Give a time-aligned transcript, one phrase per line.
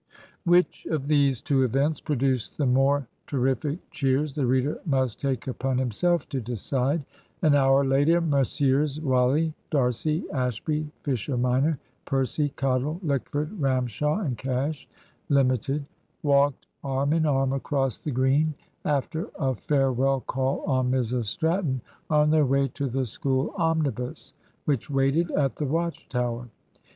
[0.45, 5.77] Which of these two events produced the more terrific cheers the reader must take upon
[5.77, 7.05] himself to decide.
[7.43, 8.99] An hour later, Messrs.
[8.99, 14.87] Wally, D'Arcy, Ashby, Fisher minor, Percy, Cottle, Lickford, Ramshaw, and Cash,
[15.29, 15.85] limited,
[16.23, 21.79] walked arm in arm across the Green, after a farewell call on Mrs Stratton,
[22.09, 24.33] on their way to the School omnibus,
[24.65, 26.47] which waited at the Watch Tower.